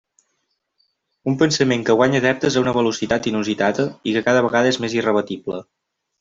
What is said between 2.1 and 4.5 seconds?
adeptes a una velocitat inusitada i que cada